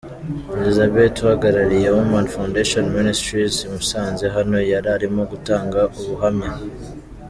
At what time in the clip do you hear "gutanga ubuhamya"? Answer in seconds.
5.31-6.49